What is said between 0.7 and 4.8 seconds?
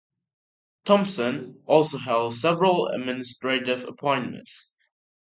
Thompson also held several administrative appointments.